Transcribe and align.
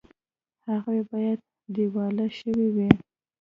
هغوی 0.69 1.01
باید 1.11 1.39
دیوالیه 1.75 2.27
شوي 2.37 2.67
وي 2.75 2.89